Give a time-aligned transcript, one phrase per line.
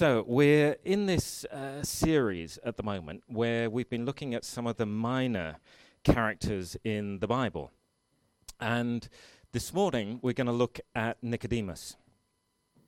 [0.00, 4.66] So, we're in this uh, series at the moment where we've been looking at some
[4.66, 5.58] of the minor
[6.04, 7.70] characters in the Bible.
[8.58, 9.06] And
[9.52, 11.96] this morning we're going to look at Nicodemus.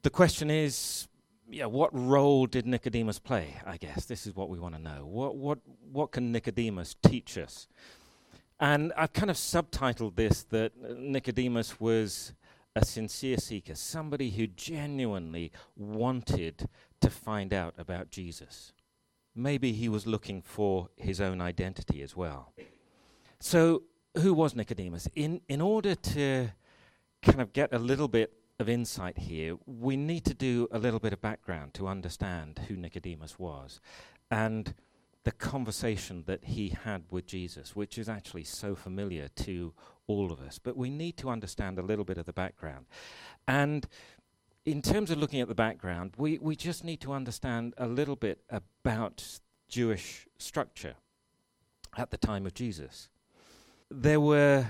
[0.01, 1.07] The question is,
[1.51, 3.57] yeah, what role did Nicodemus play?
[3.67, 5.05] I guess this is what we want to know.
[5.05, 5.59] What, what,
[5.93, 7.69] what can Nicodemus teach us?
[8.59, 12.33] And I've kind of subtitled this that Nicodemus was
[12.75, 16.71] a sincere seeker, somebody who genuinely wanted
[17.03, 18.73] to find out about Jesus.
[19.35, 22.53] Maybe he was looking for his own identity as well.
[23.41, 23.83] So,
[24.19, 25.09] who was Nicodemus?
[25.15, 26.51] In, in order to
[27.23, 31.01] kind of get a little bit of insight here, we need to do a little
[31.01, 33.81] bit of background to understand who Nicodemus was
[34.31, 34.75] and
[35.25, 39.73] the conversation that he had with Jesus, which is actually so familiar to
[40.07, 40.59] all of us.
[40.59, 42.87] But we need to understand a little bit of the background.
[43.47, 43.87] And
[44.65, 48.17] in terms of looking at the background, we, we just need to understand a little
[48.17, 50.95] bit about Jewish structure
[51.97, 53.09] at the time of Jesus.
[53.91, 54.67] There were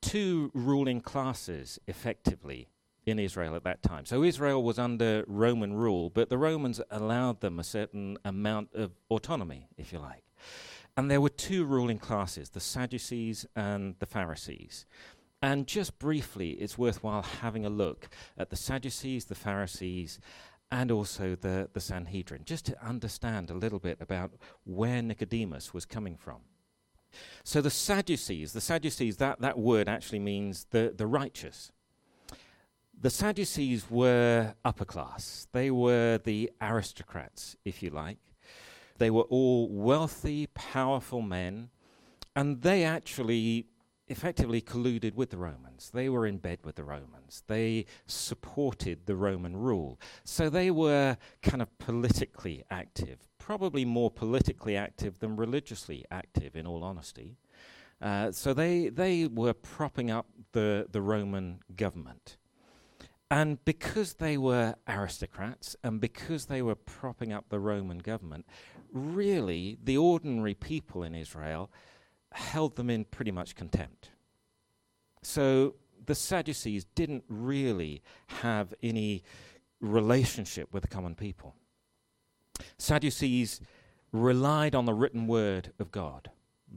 [0.00, 2.68] two ruling classes, effectively,
[3.04, 4.04] in Israel at that time.
[4.04, 8.92] So Israel was under Roman rule, but the Romans allowed them a certain amount of
[9.10, 10.22] autonomy, if you like.
[10.96, 14.86] And there were two ruling classes, the Sadducees and the Pharisees.
[15.42, 20.20] And just briefly, it's worthwhile having a look at the Sadducees, the Pharisees,
[20.70, 24.32] and also the, the Sanhedrin, just to understand a little bit about
[24.64, 26.38] where Nicodemus was coming from.
[27.44, 31.72] So the Sadducees, the Sadducees, that, that word actually means the, the righteous.
[32.98, 35.48] The Sadducees were upper class.
[35.52, 38.18] They were the aristocrats, if you like.
[38.98, 41.70] They were all wealthy, powerful men,
[42.36, 43.66] and they actually
[44.12, 45.90] effectively colluded with the Romans.
[45.92, 47.42] They were in bed with the Romans.
[47.48, 49.98] They supported the Roman rule.
[50.22, 56.66] So they were kind of politically active, probably more politically active than religiously active, in
[56.66, 57.36] all honesty.
[58.00, 62.36] Uh, so they, they were propping up the, the Roman government.
[63.30, 68.44] And because they were aristocrats and because they were propping up the Roman government,
[68.92, 71.70] really the ordinary people in Israel
[72.34, 74.10] held them in pretty much contempt.
[75.22, 75.74] So
[76.06, 79.22] the Sadducees didn't really have any
[79.80, 81.54] relationship with the common people.
[82.78, 83.60] Sadducees
[84.12, 86.30] relied on the written word of God.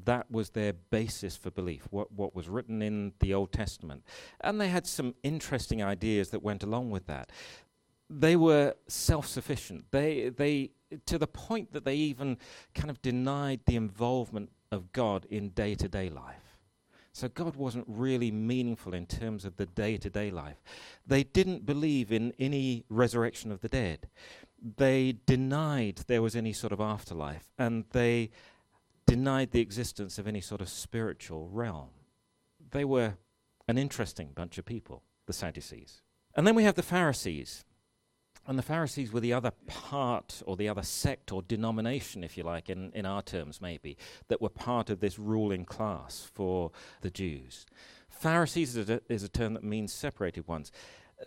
[0.04, 4.04] That was their basis for belief, what, what was written in the Old Testament.
[4.42, 7.32] And they had some interesting ideas that went along with that.
[8.10, 9.86] They were self sufficient.
[9.92, 10.72] They, they,
[11.06, 12.38] to the point that they even
[12.74, 16.58] kind of denied the involvement of God in day to day life.
[17.12, 20.62] So God wasn't really meaningful in terms of the day to day life.
[21.08, 24.10] They didn't believe in any resurrection of the dead.
[24.62, 28.32] They denied there was any sort of afterlife, and they
[29.06, 31.90] denied the existence of any sort of spiritual realm.
[32.72, 33.14] They were
[33.68, 36.02] an interesting bunch of people, the Sadducees.
[36.36, 37.64] And then we have the Pharisees.
[38.48, 42.44] And the Pharisees were the other part, or the other sect, or denomination, if you
[42.44, 43.98] like, in, in our terms maybe,
[44.28, 47.66] that were part of this ruling class for the Jews.
[48.08, 50.72] Pharisees is a, is a term that means separated ones.
[51.20, 51.26] Uh,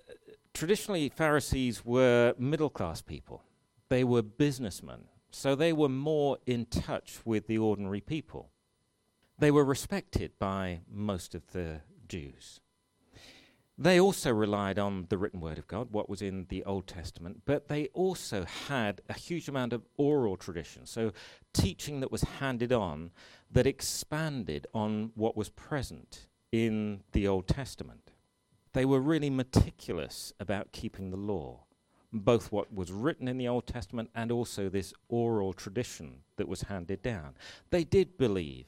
[0.54, 3.42] traditionally, Pharisees were middle class people,
[3.88, 8.50] they were businessmen, so they were more in touch with the ordinary people.
[9.38, 12.60] They were respected by most of the Jews.
[13.80, 17.42] They also relied on the written word of God, what was in the Old Testament,
[17.44, 21.12] but they also had a huge amount of oral tradition, so
[21.52, 23.12] teaching that was handed on
[23.52, 28.10] that expanded on what was present in the Old Testament.
[28.72, 31.60] They were really meticulous about keeping the law,
[32.12, 36.62] both what was written in the Old Testament and also this oral tradition that was
[36.62, 37.34] handed down.
[37.70, 38.66] They did believe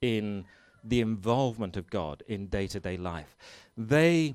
[0.00, 0.46] in
[0.82, 3.36] the involvement of God in day to day life.
[3.76, 4.34] They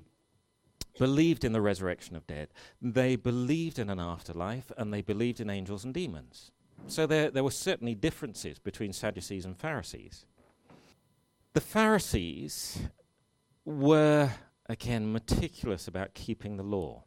[1.00, 2.50] believed in the resurrection of dead.
[2.81, 6.52] They believed in an afterlife and they believed in angels and demons.
[6.88, 10.26] So there, there were certainly differences between Sadducees and Pharisees.
[11.53, 12.79] The Pharisees
[13.66, 14.32] were,
[14.67, 17.03] again, meticulous about keeping the law.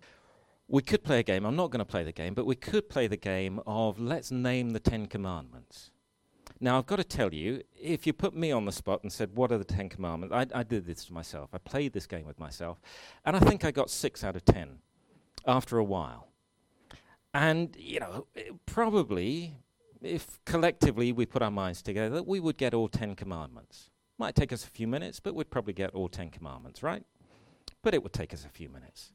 [0.68, 2.88] We could play a game, I'm not going to play the game, but we could
[2.88, 5.90] play the game of let's name the Ten Commandments.
[6.58, 9.30] Now, I've got to tell you, if you put me on the spot and said,
[9.34, 10.34] What are the Ten Commandments?
[10.34, 11.50] I, I did this to myself.
[11.52, 12.80] I played this game with myself,
[13.24, 14.78] and I think I got six out of ten
[15.46, 16.28] after a while.
[17.34, 18.26] And, you know,
[18.64, 19.58] probably,
[20.00, 23.90] if collectively we put our minds together, we would get all Ten Commandments.
[24.18, 27.02] Might take us a few minutes, but we'd probably get all Ten Commandments, right?
[27.82, 29.12] But it would take us a few minutes.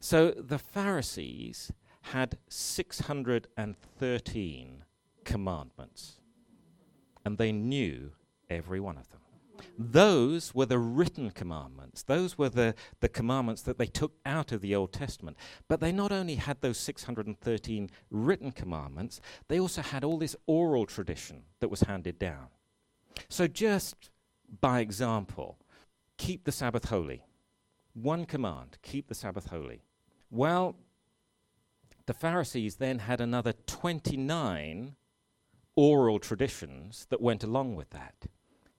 [0.00, 1.70] So the Pharisees
[2.02, 4.84] had 613
[5.24, 6.20] commandments,
[7.24, 8.12] and they knew
[8.50, 9.20] every one of them.
[9.78, 12.02] Those were the written commandments.
[12.02, 15.36] Those were the, the commandments that they took out of the Old Testament.
[15.68, 20.86] But they not only had those 613 written commandments, they also had all this oral
[20.86, 22.48] tradition that was handed down.
[23.28, 24.10] So, just
[24.60, 25.58] by example,
[26.16, 27.22] keep the Sabbath holy.
[27.94, 29.82] One command keep the Sabbath holy.
[30.30, 30.76] Well,
[32.06, 34.94] the Pharisees then had another 29
[35.78, 38.26] oral traditions that went along with that.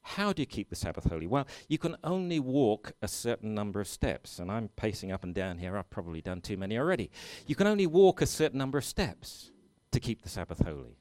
[0.02, 1.28] How do you keep the Sabbath holy?
[1.28, 5.34] Well, you can only walk a certain number of steps, and I'm pacing up and
[5.34, 5.78] down here.
[5.78, 7.10] I've probably done too many already.
[7.48, 9.50] You can only walk a certain number of steps
[9.92, 10.98] to keep the Sabbath holy.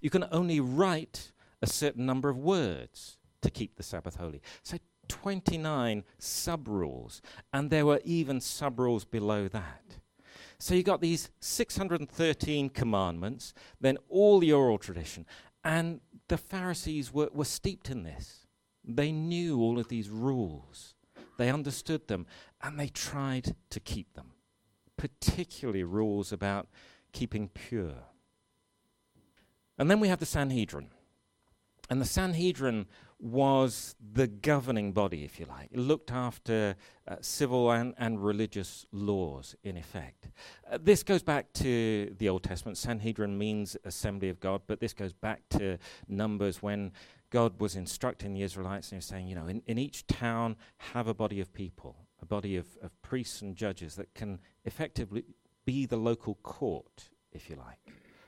[0.00, 4.40] You can only write a certain number of words to keep the Sabbath holy.
[4.62, 4.78] So
[5.08, 7.20] 29 sub rules,
[7.52, 9.98] and there were even sub rules below that.
[10.60, 15.24] So you got these 613 commandments, then all the oral tradition,
[15.64, 18.46] and the Pharisees were, were steeped in this.
[18.84, 20.94] They knew all of these rules,
[21.38, 22.26] they understood them,
[22.62, 24.32] and they tried to keep them,
[24.98, 26.68] particularly rules about
[27.12, 28.04] keeping pure.
[29.78, 30.90] And then we have the Sanhedrin.
[31.88, 32.86] And the Sanhedrin
[33.20, 35.68] was the governing body, if you like.
[35.70, 36.76] It looked after
[37.06, 40.28] uh, civil and, and religious laws, in effect.
[40.70, 42.78] Uh, this goes back to the Old Testament.
[42.78, 45.78] Sanhedrin means assembly of God, but this goes back to
[46.08, 46.92] Numbers when
[47.30, 50.56] God was instructing the Israelites and he was saying, you know, in, in each town,
[50.78, 55.24] have a body of people, a body of, of priests and judges that can effectively
[55.64, 57.78] be the local court, if you like.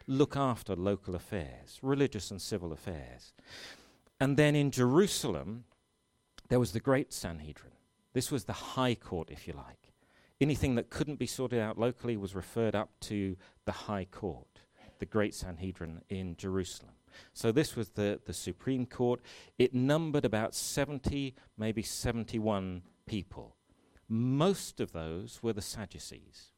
[0.06, 3.32] Look after local affairs, religious and civil affairs.
[4.22, 5.64] And then in Jerusalem,
[6.48, 7.72] there was the great Sanhedrin.
[8.12, 9.90] This was the high court, if you like.
[10.40, 14.60] Anything that couldn't be sorted out locally was referred up to the high court,
[15.00, 16.92] the great Sanhedrin in Jerusalem.
[17.32, 19.20] So this was the, the Supreme Court.
[19.58, 23.56] It numbered about 70, maybe 71 people.
[24.08, 26.52] Most of those were the Sadducees.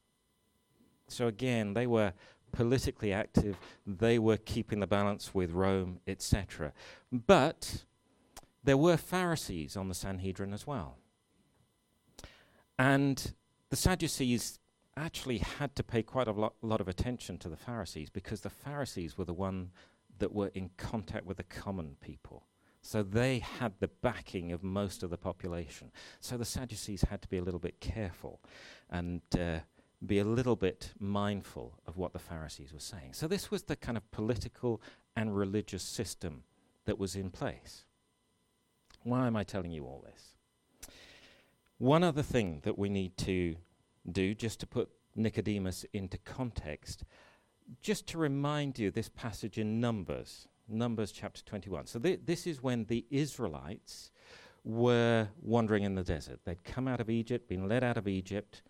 [1.08, 2.12] So again, they were
[2.54, 3.56] politically active,
[3.86, 6.72] they were keeping the balance with Rome, etc.
[7.12, 7.84] But
[8.62, 10.96] there were Pharisees on the Sanhedrin as well.
[12.78, 13.34] And
[13.70, 14.58] the Sadducees
[14.96, 18.50] actually had to pay quite a lot, lot of attention to the Pharisees because the
[18.50, 19.70] Pharisees were the one
[20.18, 22.46] that were in contact with the common people.
[22.80, 25.90] So they had the backing of most of the population.
[26.20, 28.40] So the Sadducees had to be a little bit careful
[28.90, 29.60] and uh,
[30.06, 33.12] be a little bit mindful of what the Pharisees were saying.
[33.12, 34.80] So, this was the kind of political
[35.16, 36.44] and religious system
[36.84, 37.84] that was in place.
[39.02, 40.90] Why am I telling you all this?
[41.78, 43.56] One other thing that we need to
[44.10, 47.04] do, just to put Nicodemus into context,
[47.82, 51.86] just to remind you this passage in Numbers, Numbers chapter 21.
[51.86, 54.10] So, th- this is when the Israelites
[54.64, 56.40] were wandering in the desert.
[56.44, 58.62] They'd come out of Egypt, been led out of Egypt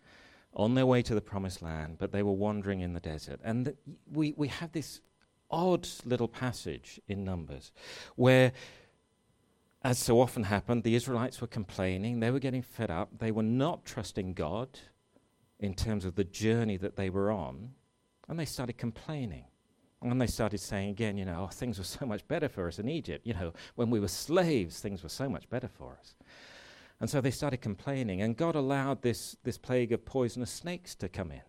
[0.55, 3.39] on their way to the promised land, but they were wandering in the desert.
[3.43, 3.75] And
[4.11, 5.01] we, we have this
[5.51, 7.71] odd little passage in Numbers
[8.15, 8.53] where,
[9.83, 13.43] as so often happened, the Israelites were complaining, they were getting fed up, they were
[13.43, 14.79] not trusting God
[15.59, 17.71] in terms of the journey that they were on,
[18.27, 19.45] and they started complaining.
[20.01, 22.77] And they started saying again, you know, oh, things were so much better for us
[22.77, 23.25] in Egypt.
[23.25, 26.15] You know, when we were slaves, things were so much better for us.
[26.99, 31.09] And so they started complaining, and God allowed this, this plague of poisonous snakes to
[31.09, 31.41] come in.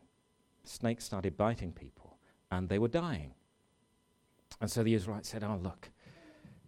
[0.65, 2.19] Snakes started biting people,
[2.51, 3.35] and they were dying.
[4.61, 5.91] And so the Israelites said, Oh, look,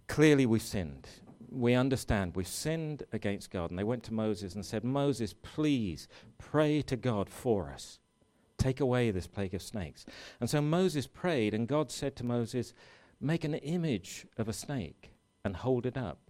[0.06, 1.08] clearly we've sinned.
[1.50, 3.70] We understand we've sinned against God.
[3.70, 6.06] And they went to Moses and said, Moses, please
[6.36, 7.98] pray to God for us.
[8.58, 10.04] Take away this plague of snakes.
[10.40, 12.74] And so Moses prayed, and God said to Moses,
[13.20, 15.12] Make an image of a snake
[15.44, 16.27] and hold it up.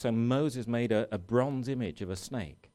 [0.00, 2.70] So Moses made a, a bronze image of a snake,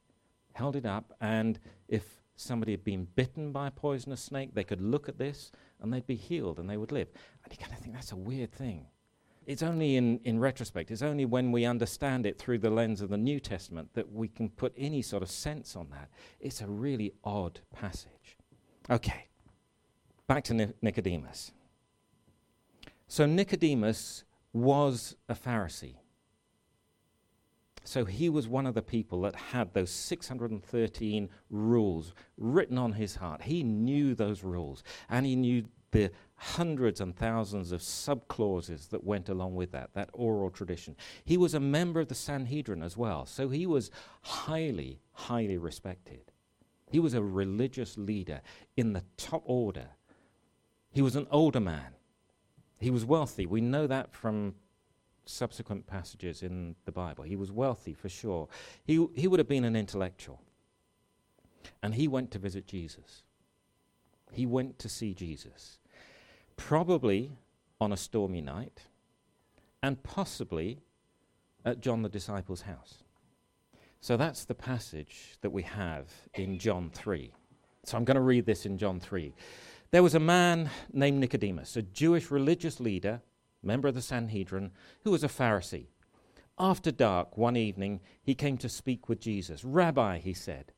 [0.54, 4.80] held it up, and if somebody had been bitten by a poisonous snake, they could
[4.80, 5.52] look at this
[5.82, 7.08] and they'd be healed and they would live.
[7.44, 8.86] And you kind of think that's a weird thing.
[9.48, 13.10] It's only in, in retrospect, it's only when we understand it through the lens of
[13.10, 16.10] the New Testament that we can put any sort of sense on that.
[16.40, 18.38] It's a really odd passage.
[18.88, 19.30] Okay,
[20.28, 21.54] back to Ni- Nicodemus.
[23.08, 25.96] So Nicodemus was a Pharisee.
[27.88, 33.16] So he was one of the people that had those 613 rules written on his
[33.16, 33.44] heart.
[33.44, 39.30] He knew those rules, and he knew the hundreds and thousands of subclauses that went
[39.30, 40.96] along with that, that oral tradition.
[41.24, 46.32] He was a member of the Sanhedrin as well, so he was highly, highly respected.
[46.92, 48.42] He was a religious leader
[48.76, 49.90] in the top order.
[50.92, 51.94] He was an older man.
[52.80, 53.46] He was wealthy.
[53.46, 54.56] We know that from
[55.26, 57.24] subsequent passages in the Bible.
[57.24, 58.48] He was wealthy for sure.
[58.84, 60.42] He, he would have been an intellectual.
[61.82, 63.24] And he went to visit Jesus.
[64.32, 65.80] He went to see Jesus.
[66.58, 67.32] Probably
[67.82, 68.82] on a stormy night,
[69.84, 70.80] and possibly
[71.64, 73.04] at John the disciple's house.
[74.02, 77.32] So that's the passage that we have in John 3.
[77.84, 79.34] So I'm going to read this in John 3.
[79.92, 83.22] There was a man named Nicodemus, a Jewish religious leader,
[83.66, 84.72] member of the Sanhedrin,
[85.04, 85.88] who was a Pharisee.
[86.58, 89.66] After dark, one evening, he came to speak with Jesus.
[89.66, 90.72] Rabbi, he said,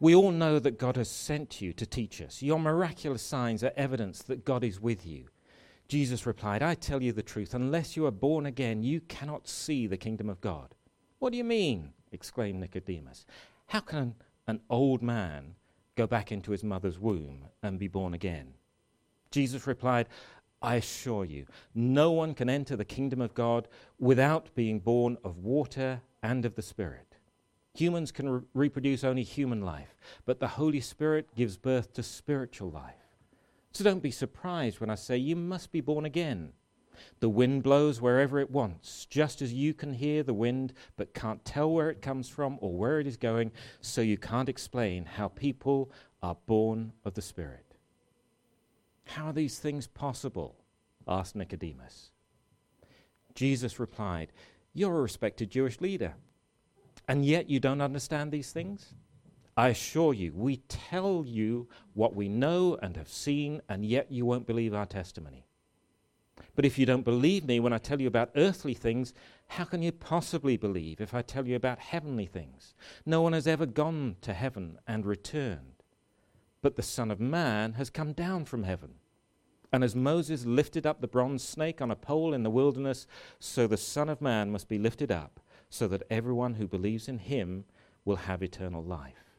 [0.00, 2.40] we all know that God has sent you to teach us.
[2.40, 5.24] Your miraculous signs are evidence that God is with you.
[5.88, 9.86] Jesus replied, I tell you the truth, unless you are born again, you cannot see
[9.86, 10.74] the kingdom of God.
[11.18, 11.92] What do you mean?
[12.12, 13.26] exclaimed Nicodemus.
[13.66, 14.14] How can
[14.46, 15.56] an old man
[15.96, 18.54] go back into his mother's womb and be born again?
[19.30, 20.08] Jesus replied,
[20.60, 25.38] I assure you, no one can enter the kingdom of God without being born of
[25.38, 27.16] water and of the Spirit.
[27.74, 32.70] Humans can re- reproduce only human life, but the Holy Spirit gives birth to spiritual
[32.70, 32.94] life.
[33.72, 36.52] So don't be surprised when I say you must be born again.
[37.20, 41.44] The wind blows wherever it wants, just as you can hear the wind but can't
[41.44, 45.28] tell where it comes from or where it is going, so you can't explain how
[45.28, 47.67] people are born of the Spirit.
[49.08, 50.56] How are these things possible?
[51.06, 52.10] asked Nicodemus.
[53.34, 54.32] Jesus replied,
[54.74, 56.14] You're a respected Jewish leader,
[57.08, 58.94] and yet you don't understand these things?
[59.56, 64.26] I assure you, we tell you what we know and have seen, and yet you
[64.26, 65.46] won't believe our testimony.
[66.54, 69.14] But if you don't believe me when I tell you about earthly things,
[69.48, 72.74] how can you possibly believe if I tell you about heavenly things?
[73.06, 75.77] No one has ever gone to heaven and returned.
[76.62, 78.94] But the Son of Man has come down from heaven.
[79.72, 83.06] And as Moses lifted up the bronze snake on a pole in the wilderness,
[83.38, 87.18] so the Son of Man must be lifted up, so that everyone who believes in
[87.18, 87.64] him
[88.04, 89.36] will have eternal life.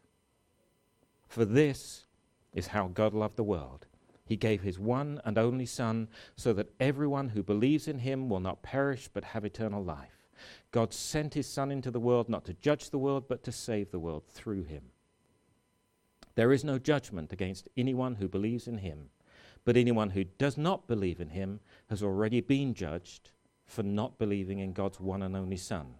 [1.28, 2.06] For this
[2.54, 3.88] is how God loved the world
[4.30, 8.40] he gave his one and only Son so that everyone who believes in him will
[8.40, 10.28] not perish but have eternal life.
[10.70, 13.90] God sent his Son into the world not to judge the world but to save
[13.90, 14.84] the world through him.
[16.40, 19.10] There is no judgment against anyone who believes in him,
[19.66, 23.32] but anyone who does not believe in him has already been judged
[23.66, 25.96] for not believing in God's one and only Son.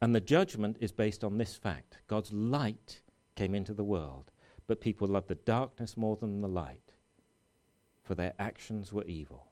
[0.00, 3.00] And the judgment is based on this fact God's light
[3.34, 4.30] came into the world,
[4.68, 6.92] but people loved the darkness more than the light
[8.04, 9.48] for their actions were evil.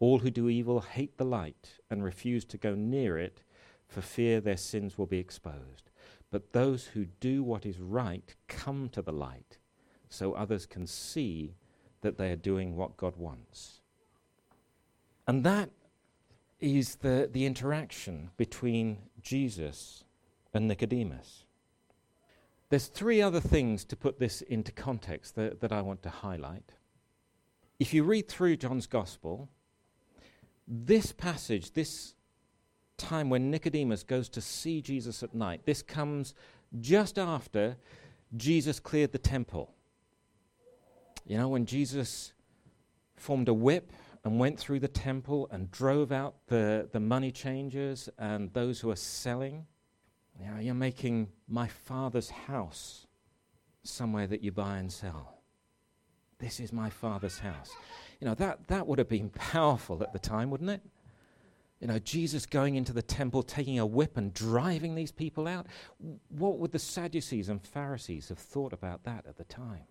[0.00, 3.44] All who do evil hate the light and refuse to go near it
[3.86, 5.89] for fear their sins will be exposed.
[6.30, 9.58] But those who do what is right come to the light
[10.08, 11.54] so others can see
[12.02, 13.80] that they are doing what God wants.
[15.26, 15.70] And that
[16.60, 20.04] is the, the interaction between Jesus
[20.52, 21.44] and Nicodemus.
[22.68, 26.72] There's three other things to put this into context that, that I want to highlight.
[27.78, 29.48] If you read through John's Gospel,
[30.68, 32.14] this passage, this
[33.00, 36.34] time when Nicodemus goes to see Jesus at night, this comes
[36.80, 37.76] just after
[38.36, 39.74] Jesus cleared the temple.
[41.26, 42.32] You know, when Jesus
[43.16, 43.92] formed a whip
[44.24, 48.90] and went through the temple and drove out the, the money changers and those who
[48.90, 49.66] are selling.
[50.38, 53.06] You know, you're making my father's house
[53.82, 55.42] somewhere that you buy and sell.
[56.38, 57.70] This is my father's house.
[58.20, 60.82] You know, that, that would have been powerful at the time, wouldn't it?
[61.80, 65.66] You know, Jesus going into the temple, taking a whip and driving these people out.
[66.28, 69.84] What would the Sadducees and Pharisees have thought about that at the time?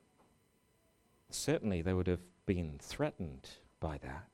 [1.32, 4.28] Certainly, they would have been threatened by that.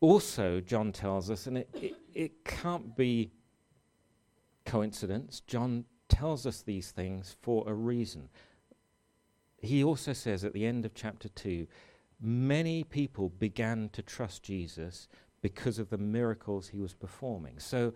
[0.00, 3.32] Also, John tells us, and it, it, it can't be
[4.64, 8.28] coincidence, John tells us these things for a reason
[9.60, 11.66] he also says at the end of chapter 2
[12.20, 15.08] many people began to trust Jesus
[15.40, 17.58] because of the miracles he was performing.
[17.58, 17.94] So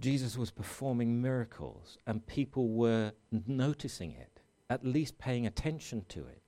[0.00, 3.12] Jesus was performing miracles, and people were
[3.46, 4.40] noticing it,
[4.70, 6.40] at least paying attention to it.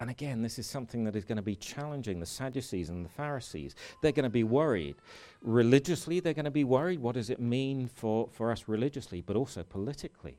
[0.00, 3.08] And again, this is something that is going to be challenging the Sadducees and the
[3.08, 3.76] Pharisees.
[4.00, 4.96] They're going to be worried.
[5.42, 6.98] Religiously, they're going to be worried.
[6.98, 10.38] What does it mean for, for us religiously, but also politically?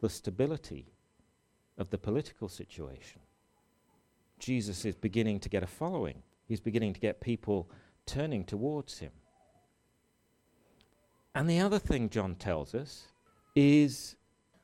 [0.00, 0.94] The stability
[1.76, 3.20] of the political situation.
[4.38, 6.22] Jesus is beginning to get a following.
[6.48, 7.70] He's beginning to get people
[8.06, 9.12] turning towards him.
[11.34, 13.04] And the other thing John tells us
[13.54, 14.16] is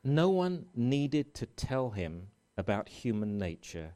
[0.02, 3.92] No one needed to tell him about human nature,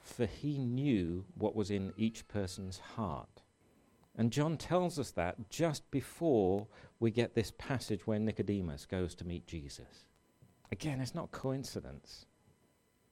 [0.00, 3.42] for he knew what was in each person's heart.
[4.16, 6.68] And John tells us that just before
[7.00, 10.06] we get this passage where Nicodemus goes to meet Jesus.
[10.70, 12.26] Again, it's not coincidence.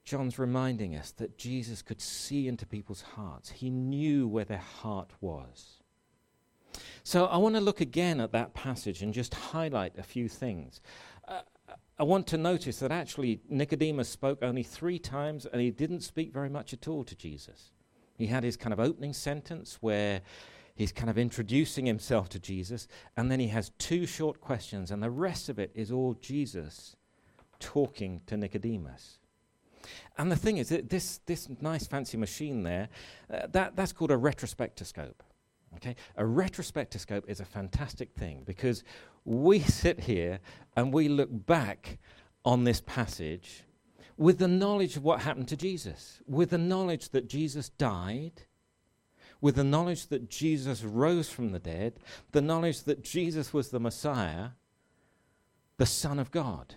[0.05, 3.51] John's reminding us that Jesus could see into people's hearts.
[3.51, 5.83] He knew where their heart was.
[7.05, 10.81] So I want to look again at that passage and just highlight a few things.
[11.27, 11.43] Uh,
[11.99, 16.33] I want to notice that actually Nicodemus spoke only three times and he didn't speak
[16.33, 17.73] very much at all to Jesus.
[18.17, 20.23] He had his kind of opening sentence where
[20.75, 25.03] he's kind of introducing himself to Jesus, and then he has two short questions, and
[25.03, 26.97] the rest of it is all Jesus
[27.59, 29.19] talking to Nicodemus.
[30.19, 32.89] And the thing is, this, this nice fancy machine there,
[33.33, 35.15] uh, that, that's called a retrospectoscope.
[35.77, 35.97] Okay?
[36.17, 38.85] A retrospectoscope is a fantastic thing because
[39.25, 40.41] we sit here
[40.77, 41.99] and we look back
[42.45, 43.65] on this passage
[44.17, 48.43] with the knowledge of what happened to Jesus, with the knowledge that Jesus died,
[49.41, 51.95] with the knowledge that Jesus rose from the dead,
[52.31, 54.51] the knowledge that Jesus was the Messiah,
[55.79, 56.77] the Son of God.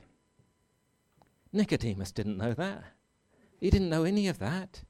[1.53, 2.83] Nicodemus didn't know that.
[3.59, 4.83] He didn't know any of that.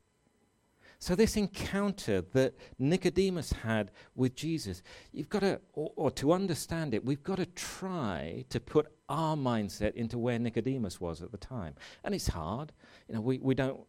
[0.99, 4.81] So, this encounter that Nicodemus had with Jesus,
[5.11, 9.35] you've got to, or, or, to understand it, we've got to try to put our
[9.35, 11.75] mindset into where Nicodemus was at the time.
[12.03, 12.71] And it's hard.
[13.07, 13.81] You know, we, we, don't,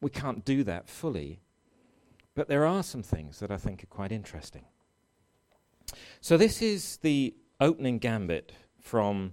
[0.00, 1.40] we can't do that fully.
[2.34, 4.64] But there are some things that I think are quite interesting.
[6.20, 9.32] So, this is the opening gambit from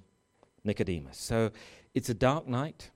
[0.64, 1.18] Nicodemus.
[1.18, 1.52] So,
[1.94, 2.92] it's a dark night,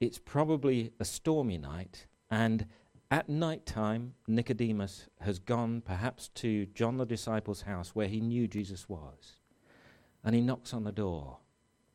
[0.00, 2.66] it's probably a stormy night, and
[3.10, 8.46] at night time, Nicodemus has gone perhaps to John the disciple's house where he knew
[8.46, 9.40] Jesus was.
[10.22, 11.38] And he knocks on the door.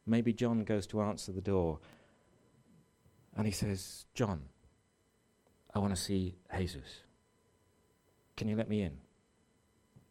[0.05, 1.79] Maybe John goes to answer the door.
[3.37, 4.41] And he says, John,
[5.73, 7.01] I want to see Jesus.
[8.35, 8.97] Can you let me in?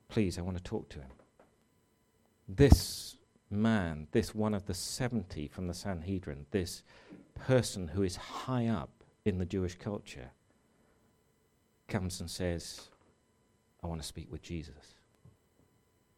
[0.09, 1.11] Please, I want to talk to him.
[2.49, 3.17] This
[3.51, 6.83] man, this one of the 70 from the Sanhedrin, this
[7.35, 10.31] person who is high up in the Jewish culture,
[11.89, 12.89] comes and says,
[13.83, 14.95] I want to speak with Jesus.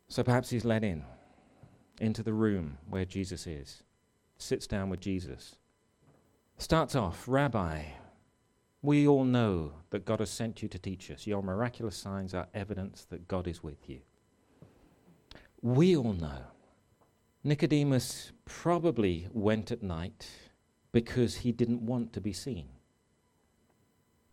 [0.09, 1.05] So perhaps he's led in
[2.01, 3.83] into the room where Jesus is,
[4.39, 5.57] sits down with Jesus,
[6.59, 7.83] starts off, Rabbi,
[8.83, 11.27] we all know that God has sent you to teach us.
[11.27, 14.01] Your miraculous signs are evidence that God is with you.
[15.63, 16.43] We all know.
[17.43, 20.29] Nicodemus probably went at night
[20.92, 22.68] because he didn't want to be seen.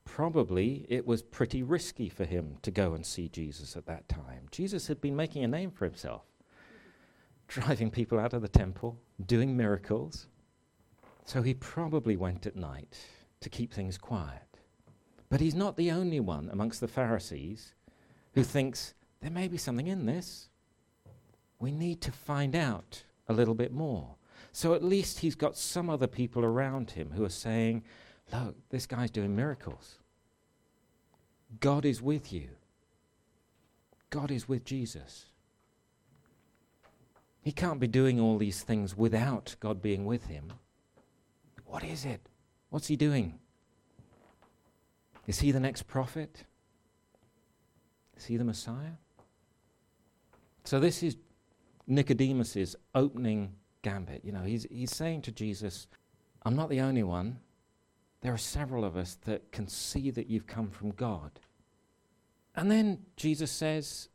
[0.06, 4.48] Probably it was pretty risky for him to go and see Jesus at that time.
[4.52, 6.24] Jesus had been making a name for himself,
[7.48, 10.28] driving people out of the temple, doing miracles.
[11.26, 12.98] So he probably went at night
[13.42, 14.60] to keep things quiet.
[15.30, 17.74] But he's not the only one amongst the Pharisees
[18.34, 20.50] who thinks there may be something in this.
[21.60, 24.16] We need to find out a little bit more.
[24.54, 27.84] So at least he's got some other people around him who are saying,
[28.32, 29.98] Look, this guy's doing miracles.
[31.60, 32.50] God is with you.
[34.10, 35.26] God is with Jesus.
[37.42, 40.54] He can't be doing all these things without God being with him.
[41.66, 42.30] What is it?
[42.70, 43.40] What's he doing?
[45.28, 46.46] Is he the next prophet?
[48.16, 48.98] Is he the Messiah?
[50.64, 51.18] So this is
[51.88, 54.26] Nicodemus's opening gambit.
[54.26, 55.88] You know, he's, he's saying to Jesus,
[56.44, 57.40] I'm not the only one.
[58.22, 61.40] There are several of us that can see that you've come from God.
[62.56, 64.10] And then Jesus says,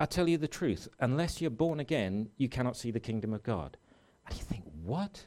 [0.00, 3.42] I tell you the truth, unless you're born again, you cannot see the kingdom of
[3.42, 3.76] God.
[4.26, 5.24] And you think, what?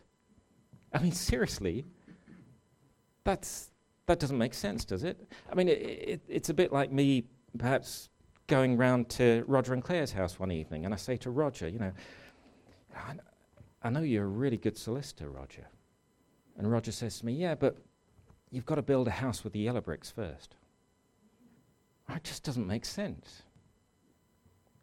[0.94, 1.86] I mean, seriously?
[3.24, 3.70] That's,
[4.08, 5.30] that doesn't make sense, does it?
[5.52, 7.26] I mean, it, it, it's a bit like me
[7.58, 8.10] perhaps
[8.48, 11.80] going round to Roger and Claire's house one evening, and I say to Roger, you
[11.80, 11.92] know,
[13.84, 15.68] I, know you're a really good solicitor, Roger.
[16.58, 17.78] And Roger says to me, yeah, but
[18.52, 20.56] you've got to build a house with the yellow bricks first.
[22.10, 23.44] It just doesn't make sense.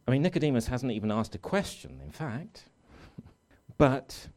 [0.07, 2.65] I mean, Nicodemus hasn't even asked a question, in fact,
[3.79, 4.29] but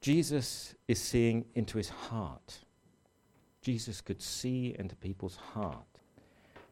[0.00, 2.60] Jesus is seeing into his heart.
[3.60, 6.00] Jesus could see into people's heart.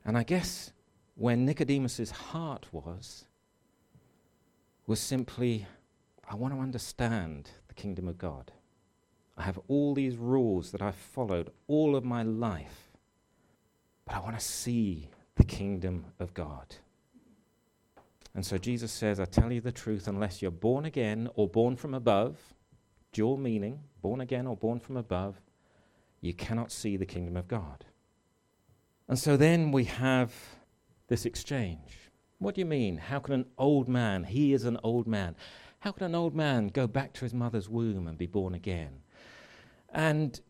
[0.04, 0.72] And I guess
[1.16, 3.26] where Nicodemus's heart was,
[4.86, 5.66] was simply,
[6.28, 8.52] I want to understand the kingdom of God.
[9.36, 12.90] I have all these rules that I've followed all of my life,
[14.04, 16.76] but I want to see the kingdom of God.
[18.34, 21.76] And so Jesus says, I tell you the truth, unless you're born again or born
[21.76, 22.36] from above,
[23.12, 25.40] dual meaning, born again or born from above,
[26.20, 27.84] you cannot see the kingdom of God.
[29.08, 30.32] And so then we have
[31.06, 32.10] this exchange.
[32.38, 32.98] What do you mean?
[32.98, 35.34] How can an old man, he is an old man,
[35.80, 39.00] how can an old man go back to his mother's womb and be born again?
[39.92, 40.40] And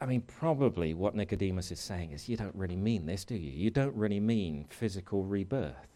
[0.00, 3.50] I mean, probably what Nicodemus is saying is, you don't really mean this, do you?
[3.50, 5.88] You don't really mean physical rebirth.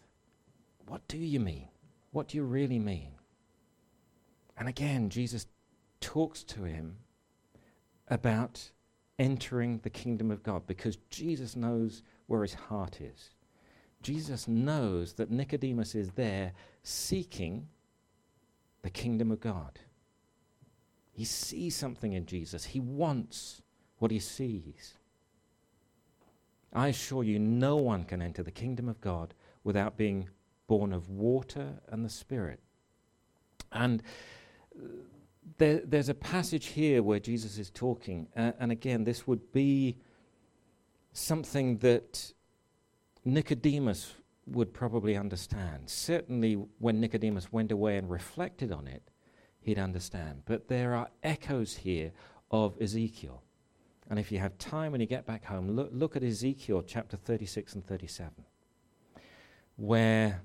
[0.87, 1.67] What do you mean?
[2.11, 3.11] What do you really mean?
[4.57, 5.45] And again, Jesus
[6.01, 6.97] talks to him
[8.07, 8.71] about
[9.19, 13.29] entering the kingdom of God because Jesus knows where his heart is.
[14.01, 17.67] Jesus knows that Nicodemus is there seeking
[18.81, 19.79] the kingdom of God.
[21.11, 22.65] He sees something in Jesus.
[22.65, 23.61] He wants
[23.97, 24.93] what he sees.
[26.71, 30.29] I assure you, no one can enter the kingdom of God without being
[30.67, 32.59] born of water and the Spirit.
[33.71, 34.03] And
[34.75, 34.87] uh,
[35.57, 39.97] there, there's a passage here where Jesus is talking, uh, and again, this would be
[41.11, 42.33] something that
[43.25, 44.13] Nicodemus
[44.51, 45.89] would probably understand.
[45.89, 49.03] Certainly, when Nicodemus went away and reflected on it,
[49.61, 50.43] he'd understand.
[50.45, 52.11] But there are echoes here
[52.51, 53.43] of Ezekiel.
[54.09, 57.15] And if you have time when you get back home, look, look at Ezekiel chapter
[57.15, 58.31] 36 and 37,
[59.75, 60.41] where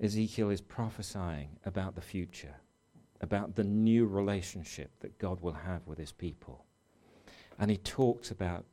[0.00, 2.56] Ezekiel is prophesying about the future,
[3.20, 6.64] about the new relationship that God will have with his people.
[7.58, 8.64] And he talks about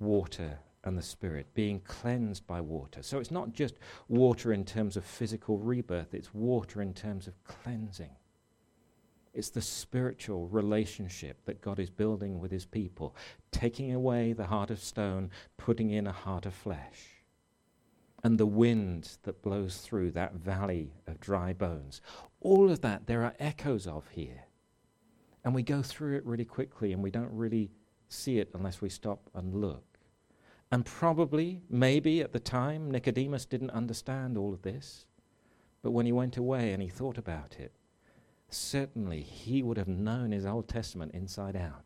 [0.00, 3.02] water and the Spirit, being cleansed by water.
[3.02, 3.74] So it's not just
[4.08, 8.10] water in terms of physical rebirth, it's water in terms of cleansing.
[9.32, 13.14] It's the spiritual relationship that God is building with his people,
[13.52, 17.24] taking away the heart of stone, putting in a heart of flesh.
[18.24, 22.00] And the wind that blows through that valley of dry bones.
[22.40, 24.44] All of that there are echoes of here.
[25.44, 27.70] And we go through it really quickly and we don't really
[28.08, 29.89] see it unless we stop and look.
[30.72, 35.06] And probably, maybe at the time, Nicodemus didn't understand all of this.
[35.82, 37.72] But when he went away and he thought about it,
[38.50, 41.84] certainly he would have known his Old Testament inside out.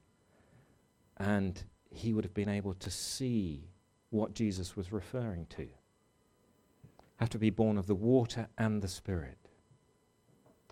[1.17, 3.69] And he would have been able to see
[4.11, 5.69] what Jesus was referring to.
[7.17, 9.39] Have to be born of the water and the Spirit.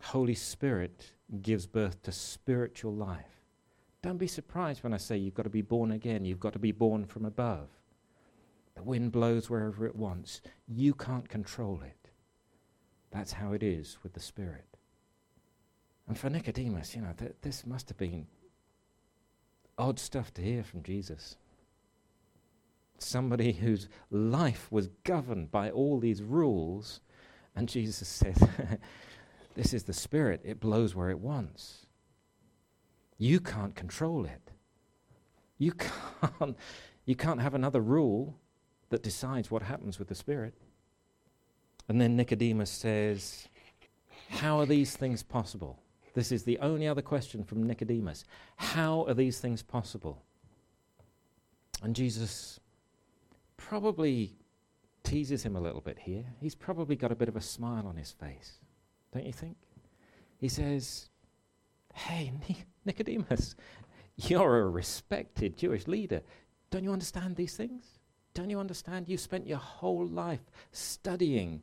[0.03, 3.47] Holy Spirit gives birth to spiritual life.
[4.03, 6.59] Don't be surprised when I say you've got to be born again, you've got to
[6.59, 7.69] be born from above.
[8.75, 10.41] The wind blows wherever it wants.
[10.67, 12.11] You can't control it.
[13.11, 14.67] That's how it is with the Spirit.
[16.09, 18.27] And for Nicodemus, you know, th- this must have been
[19.79, 21.37] odd stuff to hear from Jesus.
[22.99, 27.01] Somebody whose life was governed by all these rules,
[27.55, 28.37] and Jesus said,
[29.55, 31.87] This is the Spirit, it blows where it wants.
[33.19, 34.51] You can't control it.
[35.59, 36.57] You can't,
[37.05, 38.39] you can't have another rule
[38.93, 40.55] that decides what happens with the Spirit.
[41.89, 43.49] And then Nicodemus says,
[44.29, 45.79] How are these things possible?
[46.15, 48.25] This is the only other question from Nicodemus.
[48.57, 50.23] How are these things possible?
[51.83, 52.61] And Jesus
[53.57, 54.37] probably
[55.05, 56.25] teases him a little bit here.
[56.39, 58.59] He's probably got a bit of a smile on his face,
[59.13, 59.57] don't you think?
[60.37, 61.09] He says,
[61.95, 62.31] Hey,
[62.85, 63.57] Nicodemus,
[64.17, 66.21] you're a respected Jewish leader.
[66.71, 67.99] Don't you understand these things?
[68.35, 69.09] Don't you understand?
[69.09, 70.41] You spent your whole life
[70.73, 71.63] studying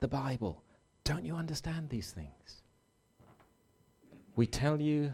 [0.00, 0.62] the Bible.
[1.04, 2.62] Don't you understand these things?
[4.36, 5.12] We tell you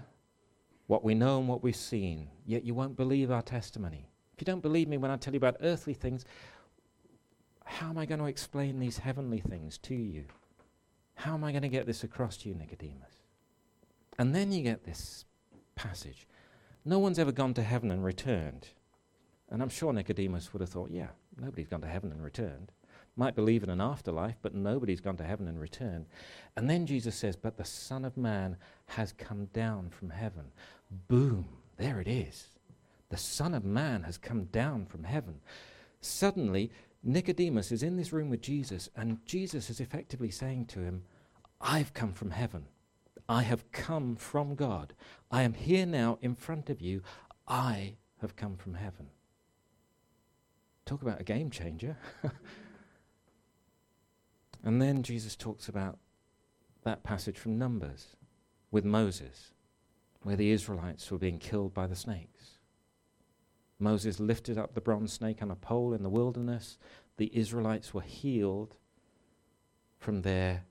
[0.86, 4.08] what we know and what we've seen, yet you won't believe our testimony.
[4.34, 6.24] If you don't believe me when I tell you about earthly things,
[7.64, 10.24] how am I going to explain these heavenly things to you?
[11.14, 13.22] How am I going to get this across to you, Nicodemus?
[14.18, 15.24] And then you get this
[15.74, 16.26] passage.
[16.84, 18.68] No one's ever gone to heaven and returned.
[19.50, 21.08] And I'm sure Nicodemus would have thought, yeah,
[21.40, 22.72] nobody's gone to heaven and returned.
[23.16, 26.06] Might believe in an afterlife, but nobody's gone to heaven and returned.
[26.56, 28.56] And then Jesus says, But the Son of Man
[28.86, 30.52] has come down from heaven.
[31.08, 32.46] Boom, there it is.
[33.08, 35.40] The Son of Man has come down from heaven.
[36.00, 36.70] Suddenly,
[37.02, 41.02] Nicodemus is in this room with Jesus, and Jesus is effectively saying to him,
[41.60, 42.66] I've come from heaven.
[43.28, 44.94] I have come from God.
[45.30, 47.02] I am here now in front of you.
[47.46, 49.08] I have come from heaven.
[50.88, 51.98] Talk about a game changer.
[54.64, 55.98] and then Jesus talks about
[56.82, 58.16] that passage from Numbers
[58.70, 59.52] with Moses,
[60.22, 62.52] where the Israelites were being killed by the snakes.
[63.78, 66.78] Moses lifted up the bronze snake on a pole in the wilderness.
[67.18, 68.74] The Israelites were healed
[69.98, 70.64] from their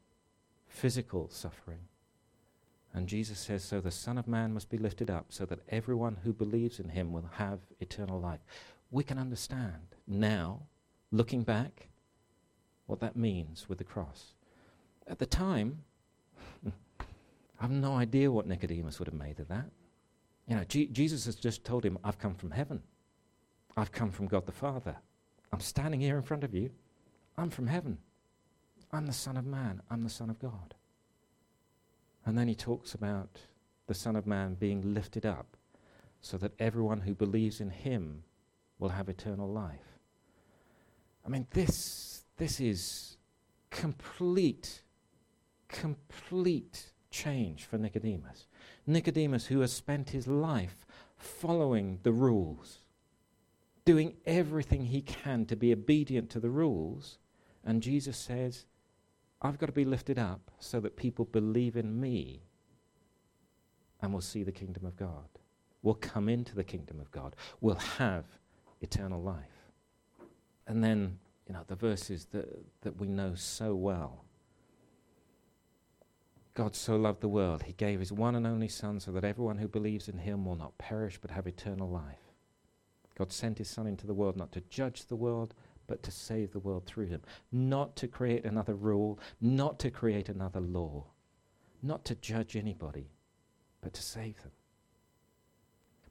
[0.68, 1.90] physical suffering.
[2.92, 6.18] And Jesus says, So the Son of Man must be lifted up, so that everyone
[6.24, 8.40] who believes in him will have eternal life.
[8.92, 10.62] We can understand now,
[11.12, 11.90] looking back,
[12.86, 14.34] what that means with the cross.
[15.08, 15.84] At the time,
[16.66, 16.72] I
[17.60, 19.70] have no idea what Nicodemus would have made of that.
[20.48, 22.82] You know, G- Jesus has just told him, I've come from heaven.
[23.76, 24.96] I've come from God the Father.
[25.52, 26.72] I'm standing here in front of you.
[27.38, 27.98] I'm from heaven.
[28.92, 29.82] I'm the Son of Man.
[29.90, 30.76] I'm the Son of God.
[32.26, 33.40] And then he talks about
[33.88, 35.58] the Son of Man being lifted up
[36.22, 38.24] so that everyone who believes in him
[38.80, 40.00] will have eternal life.
[41.26, 43.18] I mean, this, this is
[43.70, 44.82] complete,
[45.68, 48.48] complete change for Nicodemus.
[48.86, 50.86] Nicodemus, who has spent his life
[51.18, 52.80] following the rules,
[53.86, 57.18] doing everything he can to be obedient to the rules,
[57.66, 58.66] and Jesus says,
[59.42, 62.44] I've got to be lifted up so that people believe in me
[64.02, 65.28] and will see the kingdom of God,
[65.82, 68.26] will come into the kingdom of God, will have
[68.82, 69.72] eternal life.
[70.68, 72.48] And then, you know, the verses that,
[72.82, 74.26] that we know so well.
[76.54, 79.60] God so loved the world, he gave his one and only Son so that everyone
[79.60, 82.34] who believes in him will not perish but have eternal life.
[83.16, 85.54] God sent his Son into the world not to judge the world,
[85.86, 87.22] but to save the world through him.
[87.52, 91.06] Not to create another rule, not to create another law,
[91.82, 93.12] not to judge anybody,
[93.82, 94.52] but to save them.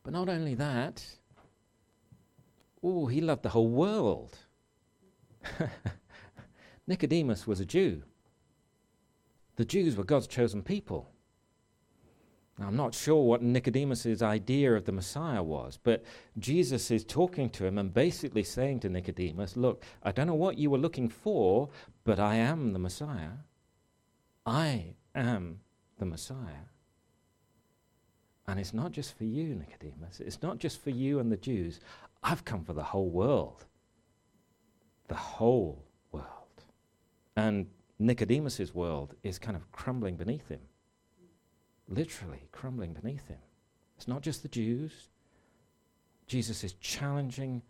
[0.02, 1.04] But not only that,
[2.82, 4.38] oh, he loved the whole world.
[6.86, 8.02] Nicodemus was a Jew.
[9.56, 11.10] The Jews were God's chosen people.
[12.58, 16.04] Now, I'm not sure what Nicodemus's idea of the Messiah was, but
[16.38, 20.56] Jesus is talking to him and basically saying to Nicodemus, Look, I don't know what
[20.56, 21.68] you were looking for,
[22.04, 23.32] but I am the Messiah.
[24.46, 25.60] I am
[25.98, 26.66] the Messiah.
[28.48, 30.20] And it's not just for you, Nicodemus.
[30.20, 31.80] It's not just for you and the Jews.
[32.26, 33.64] I've come for the whole world.
[35.08, 36.26] The whole world.
[37.36, 37.66] And
[37.98, 40.60] Nicodemus's world is kind of crumbling beneath him
[41.88, 43.38] literally crumbling beneath him.
[43.96, 45.08] It's not just the Jews.
[46.26, 47.62] Jesus is challenging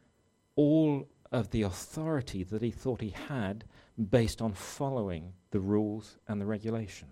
[0.56, 3.64] all of the authority that he thought he had
[4.10, 7.10] based on following the rules and the regulations.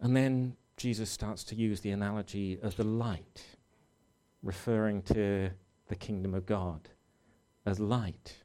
[0.00, 3.42] And then Jesus starts to use the analogy of the light,
[4.44, 5.50] referring to
[5.88, 6.88] the kingdom of God
[7.66, 8.36] as light.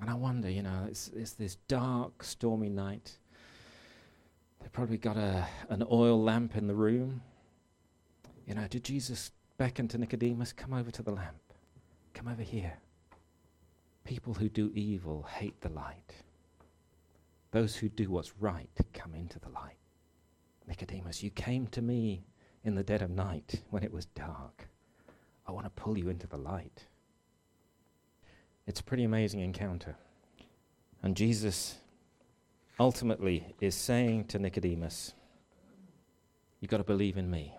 [0.00, 3.18] And I wonder, you know, it's, it's this dark, stormy night.
[4.62, 7.22] They probably got a, an oil lamp in the room.
[8.46, 11.40] You know, did Jesus beckon to Nicodemus, come over to the lamp?
[12.14, 12.74] Come over here.
[14.04, 16.14] People who do evil hate the light.
[17.50, 19.78] Those who do what's right come into the light.
[20.68, 22.24] Nicodemus, you came to me
[22.64, 24.68] in the dead of night when it was dark.
[25.46, 26.86] I want to pull you into the light.
[28.66, 29.96] It's a pretty amazing encounter.
[31.02, 31.76] And Jesus
[32.80, 35.14] ultimately is saying to Nicodemus,
[36.60, 37.54] You've got to believe in me.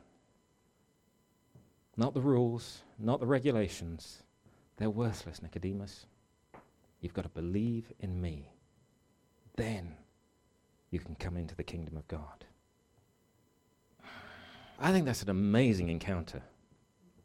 [1.95, 4.23] Not the rules, not the regulations.
[4.77, 6.05] They're worthless, Nicodemus.
[6.99, 8.51] You've got to believe in me.
[9.55, 9.95] Then
[10.91, 12.45] you can come into the kingdom of God.
[14.79, 16.41] I think that's an amazing encounter.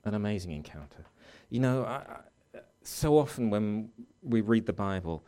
[0.05, 1.05] An amazing encounter.
[1.49, 2.03] You know, I,
[2.55, 3.91] I, so often when
[4.23, 5.25] we read the Bible,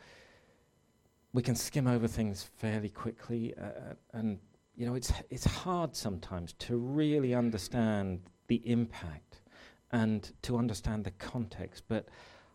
[1.33, 4.39] we can skim over things fairly quickly, uh, uh, and
[4.77, 9.41] you know it's it's hard sometimes to really understand the impact
[9.93, 11.85] and to understand the context.
[11.89, 12.09] But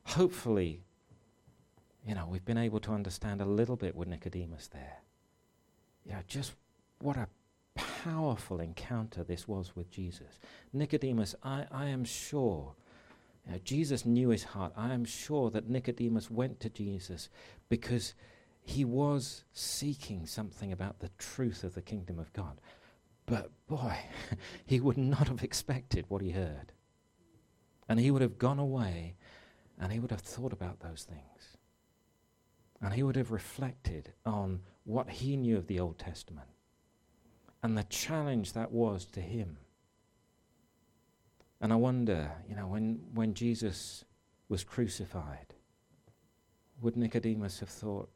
[0.03, 0.81] hopefully,
[2.05, 4.97] you know, we've been able to understand a little bit with Nicodemus there.
[6.05, 6.53] You know, just
[6.99, 7.27] what a
[8.03, 10.39] powerful encounter this was with Jesus.
[10.73, 12.75] Nicodemus, I, I am sure.
[13.45, 14.73] You know, Jesus knew his heart.
[14.77, 17.29] I am sure that Nicodemus went to Jesus
[17.67, 18.13] because
[18.61, 22.61] he was seeking something about the truth of the kingdom of God.
[23.25, 23.97] But boy,
[24.65, 26.71] he would not have expected what he heard.
[27.87, 29.15] And he would have gone away
[29.79, 31.57] and he would have thought about those things.
[32.81, 36.47] And he would have reflected on what he knew of the Old Testament
[37.61, 39.57] and the challenge that was to him.
[41.61, 44.05] And I wonder, you know, when, when Jesus
[44.47, 45.53] was crucified,
[46.81, 48.09] would Nicodemus have thought,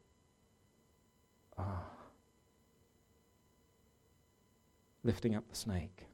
[1.58, 1.84] Ah.
[5.02, 6.06] Lifting up the snake.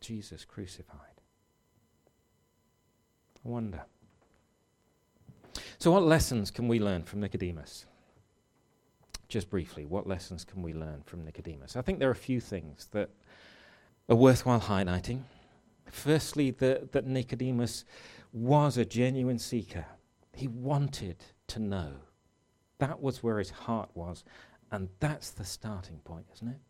[0.00, 1.20] Jesus crucified.
[3.44, 3.82] I wonder.
[5.78, 7.86] So, what lessons can we learn from Nicodemus?
[9.30, 11.76] Just briefly, what lessons can we learn from Nicodemus?
[11.76, 13.10] I think there are a few things that
[14.08, 15.22] are worthwhile highlighting.
[15.86, 17.84] Firstly, the, that Nicodemus
[18.32, 19.86] was a genuine seeker.
[20.34, 21.92] He wanted to know.
[22.78, 24.24] That was where his heart was,
[24.70, 26.60] and that's the starting point, isn't it?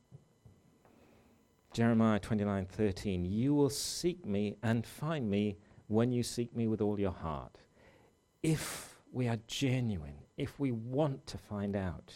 [1.72, 6.98] Jeremiah 29:13 You will seek me and find me when you seek me with all
[6.98, 7.58] your heart.
[8.42, 12.14] If we are genuine, if we want to find out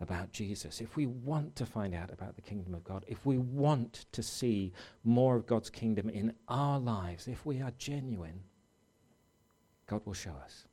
[0.00, 3.38] about Jesus, if we want to find out about the kingdom of God, if we
[3.38, 4.72] want to see
[5.04, 8.40] more of God's kingdom in our lives, if we are genuine,
[9.86, 10.66] God will show us.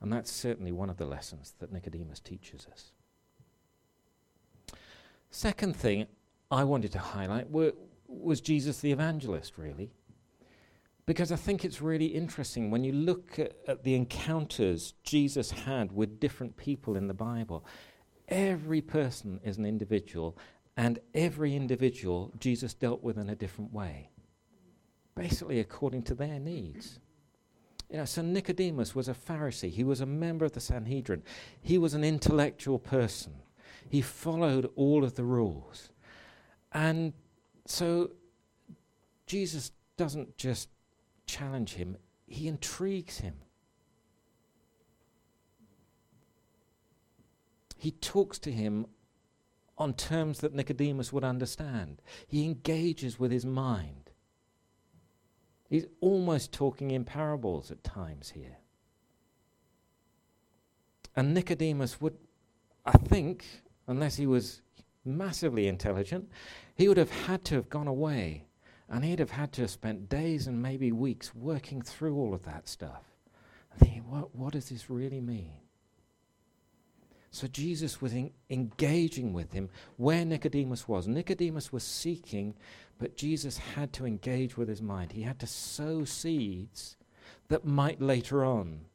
[0.00, 2.92] And that's certainly one of the lessons that Nicodemus teaches us.
[5.30, 6.06] Second thing
[6.50, 7.72] I wanted to highlight were,
[8.08, 9.90] was Jesus the evangelist, really.
[11.06, 15.92] Because I think it's really interesting when you look at, at, the encounters Jesus had
[15.92, 17.64] with different people in the Bible.
[18.28, 20.36] Every person is an individual,
[20.76, 24.10] and every individual Jesus dealt with in a different way,
[25.14, 26.98] basically according to their needs.
[27.88, 29.70] You know, so Nicodemus was a Pharisee.
[29.70, 31.22] He was a member of the Sanhedrin.
[31.62, 33.34] He was an intellectual person.
[33.88, 35.90] He followed all of the rules.
[36.72, 37.12] And
[37.64, 38.10] so
[39.28, 40.68] Jesus doesn't just
[41.26, 43.34] challenge him, he intrigues him.
[47.78, 48.86] He talks to him
[49.78, 52.00] on terms that Nicodemus would understand.
[52.26, 54.10] He engages with his mind.
[55.68, 58.58] He's almost talking in parables at times here.
[61.14, 62.16] And Nicodemus would,
[62.84, 63.44] I think,
[63.86, 64.62] unless he was
[65.04, 66.28] massively intelligent,
[66.74, 68.45] he would have had to have gone away
[68.88, 72.44] and he'd have had to have spent days and maybe weeks working through all of
[72.44, 73.02] that stuff.
[73.78, 75.52] Thinking, what, what does this really mean?
[77.30, 81.06] So Jesus was in, engaging with him where Nicodemus was.
[81.06, 82.54] Nicodemus was seeking,
[82.98, 85.12] but Jesus had to engage with his mind.
[85.12, 86.96] He had to sow seeds
[87.48, 88.86] that might later on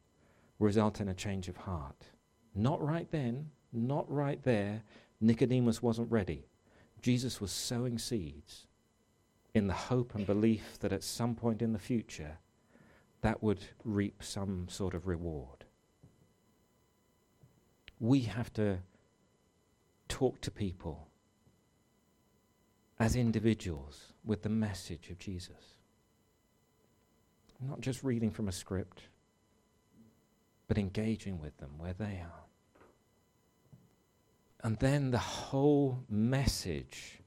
[0.58, 2.06] result in a change of heart.
[2.54, 4.82] Not right then, not right there.
[5.20, 6.46] Nicodemus wasn't ready.
[7.00, 8.66] Jesus was sowing seeds
[9.54, 12.38] in the hope and belief that at some point in the future
[13.20, 15.64] that would reap some sort of reward.
[18.00, 18.78] We have to
[20.08, 21.08] talk to people
[22.98, 25.76] as individuals with the message of Jesus.
[27.60, 29.02] Not just reading from a script,
[30.66, 32.44] but engaging with them where they are.
[34.64, 37.21] And then the whole message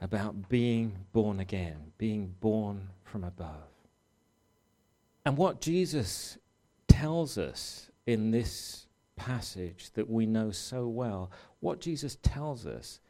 [0.00, 3.68] about being born again, being born from above.
[5.24, 6.38] And what Jesus
[6.88, 8.86] tells us in this
[9.16, 13.00] passage that we know so well, what Jesus tells us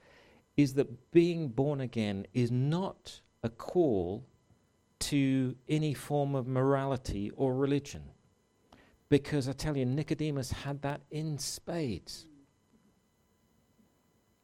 [0.57, 4.27] is that being born again is not a call
[4.99, 8.03] to any form of morality or religion.
[9.09, 12.27] Because I tell you, Nicodemus had that in spades.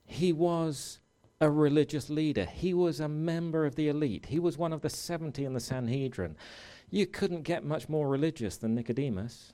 [0.05, 1.01] He was
[1.41, 2.47] a religious leader.
[2.47, 4.27] He was a member of the elite.
[4.27, 6.37] He was one of the 70 in the Sanhedrin.
[6.91, 9.53] You couldn't get much more religious than Nicodemus.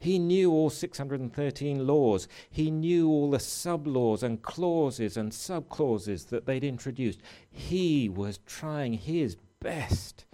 [0.00, 2.28] He knew all 613 laws.
[2.50, 7.20] He knew all the sub laws and clauses and sub clauses that they'd introduced.
[7.50, 10.24] He was trying his best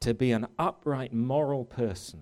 [0.00, 2.20] to be an upright, moral person.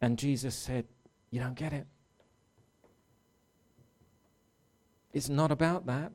[0.00, 0.86] And Jesus said,
[1.30, 1.86] You don't get it.
[5.12, 6.12] It's not about that.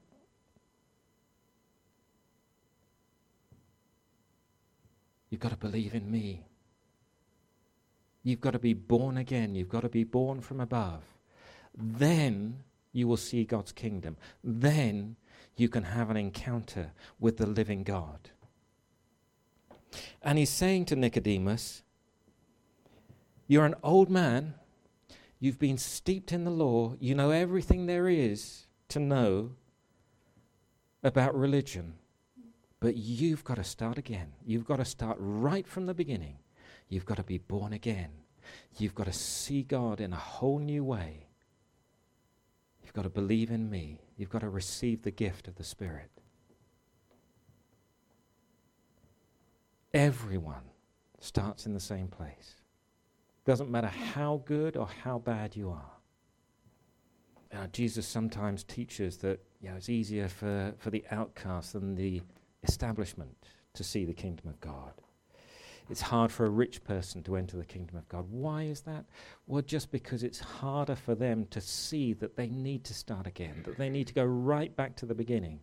[5.29, 6.45] You've got to believe in me.
[8.23, 9.53] You've got to be born again.
[9.53, 11.03] You've got to be born from above.
[11.75, 14.15] Then you will see God's kingdom.
[14.43, 15.17] Then
[15.58, 18.29] you can have an encounter with the living God.
[20.21, 21.84] And he's saying to Nicodemus,
[23.47, 24.55] You're an old man.
[25.39, 26.96] You've been steeped in the law.
[27.00, 29.52] You know everything there is to know
[31.04, 31.96] about religion.
[32.79, 34.33] But you've got to start again.
[34.46, 36.38] You've got to start right from the beginning.
[36.90, 38.10] You've got to be born again.
[38.77, 41.27] You've got to see God in a whole new way.
[42.83, 44.02] You've got to believe in me.
[44.17, 46.12] You've got to receive the gift of the Spirit.
[49.94, 50.63] Everyone
[51.19, 52.56] starts in the same place.
[53.46, 55.94] Doesn't matter how good or how bad you are.
[57.56, 62.21] Uh, Jesus sometimes teaches that you know, it's easier for, for the outcast than the
[62.63, 63.35] establishment
[63.73, 64.91] to see the kingdom of God.
[65.89, 68.25] it's hard for a rich person to enter the kingdom of God.
[68.29, 69.06] Why is that?
[69.47, 73.62] Well, just because it's harder for them to see that they need to start again,
[73.65, 75.60] that they need to go right back to the beginning,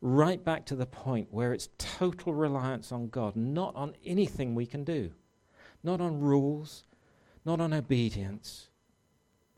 [0.00, 4.66] right back to the point where it's total reliance on God, not on anything we
[4.66, 5.10] can do,
[5.82, 6.84] not on rules,
[7.44, 8.68] not on obedience,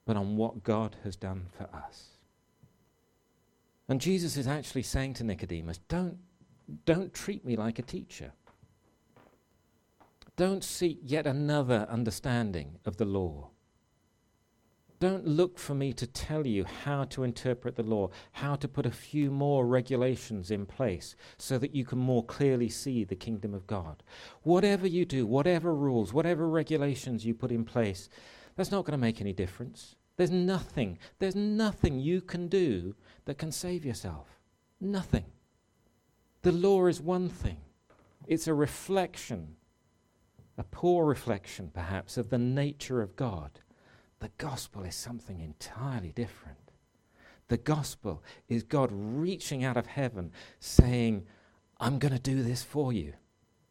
[0.04, 2.08] but on what God has done for us.
[3.88, 6.18] And Jesus is actually saying to Nicodemus, don't,
[6.84, 8.32] don't treat me like a teacher.
[10.36, 13.50] Don't seek yet another understanding of the law.
[15.00, 18.86] Don't look for me to tell you how to interpret the law, how to put
[18.86, 23.52] a few more regulations in place so that you can more clearly see the kingdom
[23.52, 24.02] of God.
[24.42, 28.08] Whatever you do, whatever rules, whatever regulations you put in place,
[28.56, 29.96] that's not going to make any difference.
[30.16, 32.94] There's nothing, there's nothing you can do
[33.24, 34.28] that can save yourself.
[34.80, 35.24] Nothing.
[36.42, 37.58] The law is one thing,
[38.26, 39.56] it's a reflection,
[40.58, 43.60] a poor reflection perhaps, of the nature of God.
[44.20, 46.58] The gospel is something entirely different.
[47.48, 51.26] The gospel is God reaching out of heaven saying,
[51.78, 53.14] I'm going to do this for you.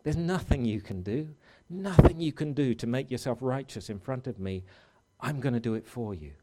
[0.03, 1.29] There's nothing you can do,
[1.69, 4.63] nothing you can do to make yourself righteous in front of me.
[5.19, 6.33] I'm going to do it for you.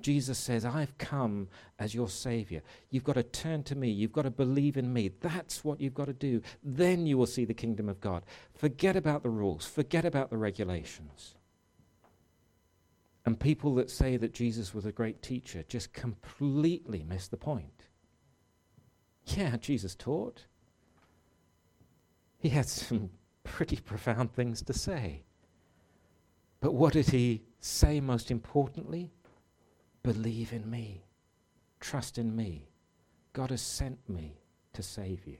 [0.00, 2.62] Jesus says, I've come as your Savior.
[2.88, 3.90] You've got to turn to me.
[3.90, 5.10] You've got to believe in me.
[5.20, 6.42] That's what you've got to do.
[6.62, 8.24] Then you will see the kingdom of God.
[8.54, 11.34] Forget about the rules, forget about the regulations.
[13.26, 17.84] And people that say that Jesus was a great teacher just completely miss the point.
[19.26, 20.46] Yeah, Jesus taught.
[22.40, 23.10] He had some
[23.44, 25.22] pretty profound things to say.
[26.60, 29.10] But what did he say most importantly?
[30.02, 31.04] Believe in me.
[31.78, 32.70] Trust in me.
[33.34, 34.40] God has sent me
[34.72, 35.36] to save you.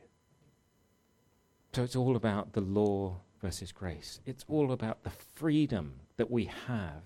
[1.74, 4.20] So it's all about the law versus grace.
[4.26, 7.02] It's all about the freedom that we have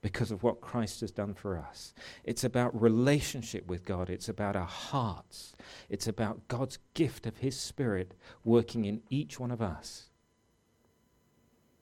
[0.00, 1.92] because of what Christ has done for us.
[2.24, 4.08] It's about relationship with God.
[4.08, 5.52] It's about our hearts.
[5.88, 10.10] It's about God's gift of His Spirit working in each one of us.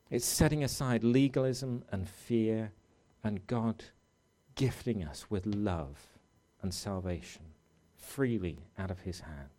[0.09, 2.71] It's setting aside legalism and fear
[3.23, 3.83] and God
[4.55, 5.97] gifting us with love
[6.61, 7.43] and salvation
[7.95, 9.49] freely out of His hand.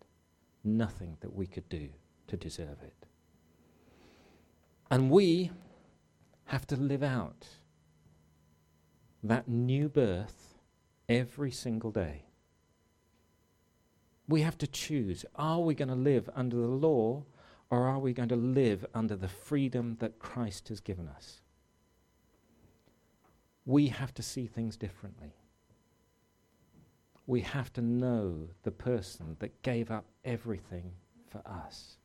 [0.63, 1.89] Nothing that we could do
[2.27, 3.05] to deserve it.
[4.91, 5.51] And we
[6.45, 7.47] have to live out
[9.23, 10.55] that new birth
[11.07, 12.25] every single day.
[14.27, 17.23] We have to choose are we going to live under the law
[17.69, 21.41] or are we going to live under the freedom that Christ has given us?
[23.69, 25.35] we have to see things differently.
[27.27, 30.93] We have to know the person that gave up everything
[31.27, 31.97] for us.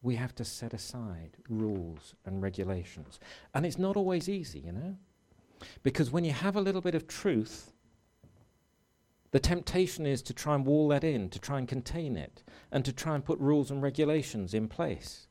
[0.00, 3.20] We have to set aside rules and regulations.
[3.52, 4.96] And it's not always easy, you know?
[5.82, 7.72] Because when you have a little bit of truth,
[9.30, 12.84] the temptation is to try and wall that in, to try and contain it, and
[12.84, 15.26] to try and put rules and regulations in place.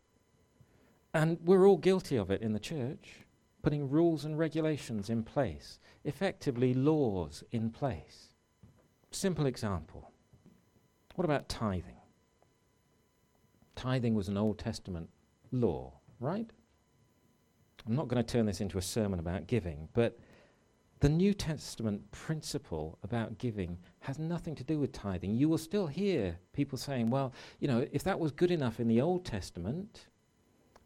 [1.13, 3.21] And we're all guilty of it in the church
[3.61, 8.29] putting rules and regulations in place, effectively laws in place.
[9.11, 10.11] Simple example.
[11.15, 11.99] What about tithing?
[13.75, 15.09] Tithing was an Old Testament
[15.51, 16.49] law, right?
[17.88, 20.19] I'm not going to turn this into a sermon about giving, but
[20.99, 25.36] the New Testament principle about giving has nothing to do with tithing.
[25.36, 28.88] You will still hear people saying, well, you know, if that was good enough in
[28.88, 30.07] the Old Testament,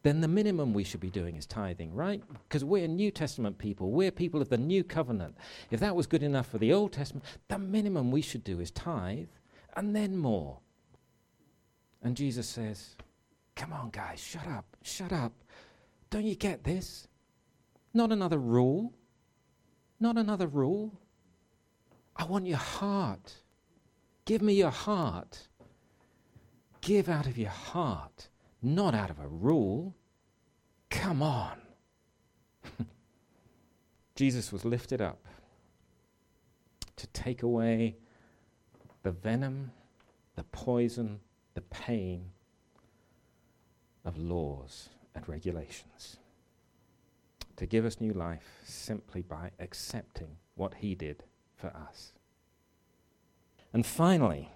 [0.04, 2.24] then the minimum we should be doing is tithing, right?
[2.48, 3.91] Because we're New Testament people.
[3.91, 5.36] We're people of the new covenant.
[5.72, 8.72] If that was good enough for the Old Testament, the minimum we should do is
[8.72, 9.28] tithe
[9.76, 10.60] and then more.
[12.02, 12.96] And Jesus says,
[13.56, 15.34] Come on, guys, shut up, shut up.
[16.16, 17.09] Don't you get this?
[17.93, 18.93] Not another rule.
[19.99, 20.97] Not another rule.
[22.16, 23.34] I want your heart.
[24.24, 25.49] Give me your heart.
[26.80, 28.30] Give out of your heart
[28.61, 29.93] not out of a rule.
[30.89, 31.59] Come on.
[34.16, 35.20] Jesus was lifted up
[36.95, 37.97] to take away
[39.03, 39.70] the venom,
[40.38, 41.20] the poison,
[41.55, 42.32] the pain
[44.05, 46.18] of laws and regulations.
[47.57, 51.24] To give us new life simply by accepting what he did
[51.55, 52.11] for us.
[53.74, 54.49] And finally,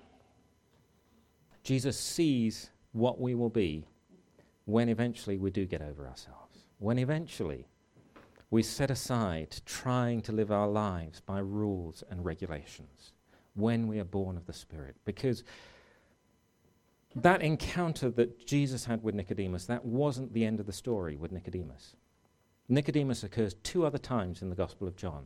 [1.64, 3.88] Jesus sees what we will be
[4.66, 7.68] when eventually we do get over ourselves, when eventually
[8.52, 13.14] we set aside trying to live our lives by rules and regulations,
[13.56, 14.96] when we are born of the Spirit.
[15.06, 15.44] Because
[17.16, 21.32] That encounter that Jesus had with Nicodemus, that wasn't the end of the story with
[21.32, 21.96] Nicodemus.
[22.68, 25.26] Nicodemus occurs two other times in the Gospel of John.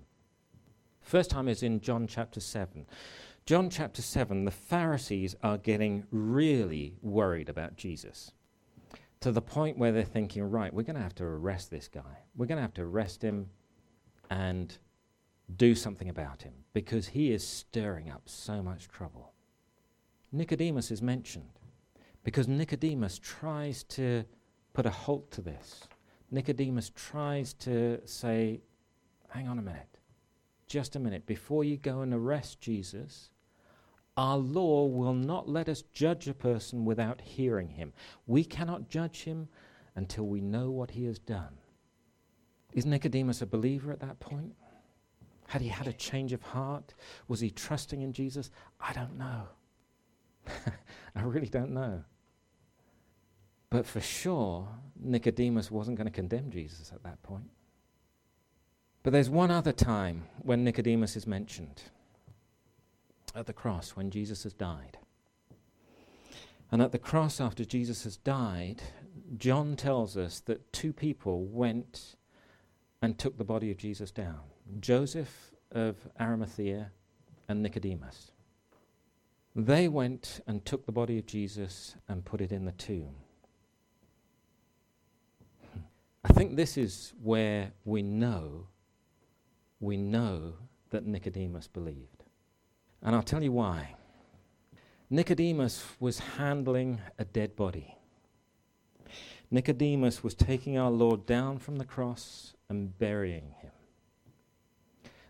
[1.01, 2.85] First time is in John chapter 7.
[3.45, 8.31] John chapter 7, the Pharisees are getting really worried about Jesus
[9.19, 12.23] to the point where they're thinking, right, we're going to have to arrest this guy.
[12.37, 13.49] We're going to have to arrest him
[14.29, 14.77] and
[15.57, 19.33] do something about him because he is stirring up so much trouble.
[20.31, 21.59] Nicodemus is mentioned
[22.23, 24.23] because Nicodemus tries to
[24.73, 25.81] put a halt to this.
[26.31, 28.61] Nicodemus tries to say,
[29.29, 29.99] hang on a minute,
[30.67, 33.29] just a minute, before you go and arrest Jesus,
[34.17, 37.93] our law will not let us judge a person without hearing him.
[38.25, 39.47] We cannot judge him
[39.95, 41.57] until we know what he has done.
[42.73, 44.55] Is Nicodemus a believer at that point?
[45.47, 46.93] Had he had a change of heart?
[47.27, 48.49] Was he trusting in Jesus?
[48.79, 49.43] I don't know.
[51.15, 52.03] I really don't know.
[53.73, 54.67] But for sure,
[55.01, 57.49] Nicodemus wasn't going to condemn Jesus at that point.
[59.01, 61.81] But there's one other time when Nicodemus is mentioned
[63.33, 64.99] at the cross, when Jesus has died.
[66.71, 68.83] And at the cross, after Jesus has died,
[69.39, 72.15] John tells us that two people went
[73.01, 74.41] and took the body of Jesus down
[74.81, 76.91] Joseph of Arimathea
[77.49, 78.33] and Nicodemus.
[79.55, 83.15] They went and took the body of Jesus and put it in the tomb.
[86.22, 88.67] I think this is where we know,
[89.79, 90.53] we know
[90.89, 92.23] that Nicodemus believed.
[93.01, 93.95] And I'll tell you why.
[95.09, 97.97] Nicodemus was handling a dead body.
[99.51, 103.71] Nicodemus was taking our Lord down from the cross and burying him.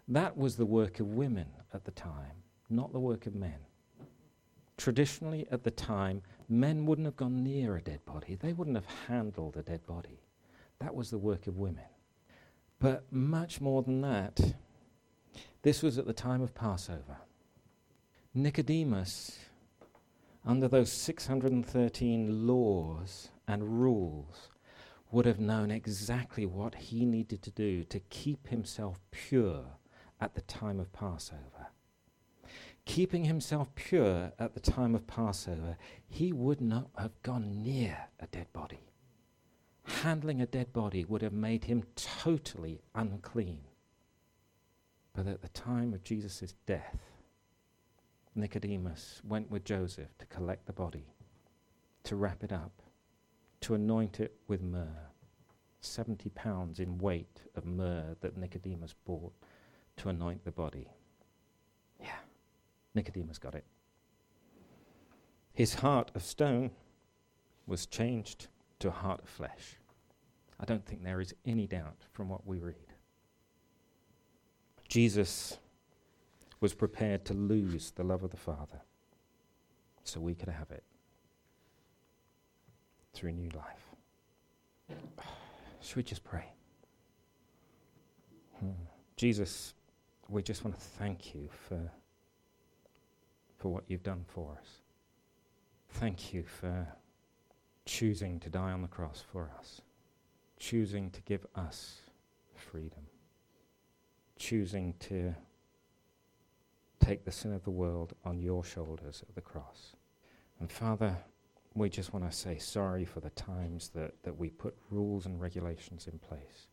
[0.07, 3.57] That was the work of women at the time, not the work of men.
[4.77, 8.87] Traditionally, at the time, men wouldn't have gone near a dead body, they wouldn't have
[9.07, 10.21] handled a dead body.
[10.83, 11.85] That was the work of women.
[12.77, 14.55] But much more than that,
[15.61, 17.19] this was at the time of Passover.
[18.33, 19.39] Nicodemus,
[20.45, 24.49] under those 613 laws and rules,
[25.09, 29.63] would have known exactly what he needed to do to keep himself pure
[30.19, 31.67] at the time of Passover.
[32.83, 38.27] Keeping himself pure at the time of Passover, he would not have gone near a
[38.27, 38.92] dead body
[39.85, 43.59] handling a dead body would have made him totally unclean.
[45.13, 46.99] But at the time of Jesus' death,
[48.35, 51.13] Nicodemus went with Joseph to collect the body,
[52.03, 52.81] to wrap it up,
[53.61, 55.09] to anoint it with myrrh.
[55.81, 59.33] 70 pounds in weight of myrrh that Nicodemus bought
[59.97, 60.87] to anoint the body.
[61.99, 62.19] Yeah,
[62.95, 63.65] Nicodemus got it.
[65.53, 66.71] His heart of stone
[67.67, 68.47] was changed
[68.83, 69.77] to a heart of flesh.
[70.59, 72.75] I don't think there is any doubt from what we read.
[74.89, 75.57] Jesus
[76.59, 78.81] was prepared to lose the love of the Father
[80.03, 80.83] so we could have it
[83.13, 84.99] through new life.
[85.81, 86.51] Should we just pray?
[88.59, 88.71] Hmm.
[89.15, 89.75] Jesus,
[90.27, 91.89] we just want to thank you for,
[93.57, 94.67] for what you've done for us.
[95.87, 96.85] Thank you for
[97.85, 99.81] choosing to die on the cross for us,
[100.57, 102.01] choosing to give us
[102.55, 103.05] freedom,
[104.37, 105.35] choosing to
[106.99, 109.95] take the sin of the world on your shoulders at the cross.
[110.59, 111.17] And Father,
[111.75, 115.41] we just want to say sorry for the times that, that we put rules and
[115.41, 116.67] regulations in place.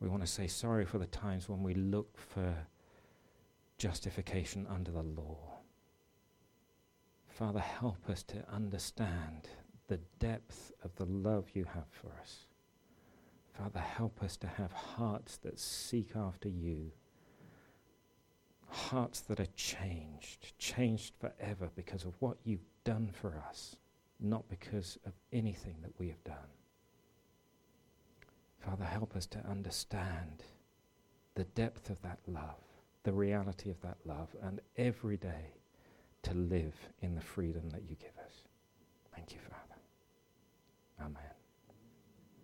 [0.00, 2.54] We want to say sorry for the times when we look for
[3.78, 5.60] justification under the law.
[7.28, 9.48] Father, help us to understand
[9.88, 12.46] the depth of the love you have for us.
[13.58, 16.90] Father, help us to have hearts that seek after you,
[18.68, 23.76] hearts that are changed, changed forever because of what you've done for us,
[24.18, 26.50] not because of anything that we have done.
[28.58, 30.42] Father, help us to understand
[31.34, 32.62] the depth of that love,
[33.02, 35.52] the reality of that love, and every day
[36.22, 38.32] to live in the freedom that you give us.
[39.14, 39.73] Thank you, Father.
[41.00, 41.33] Amen.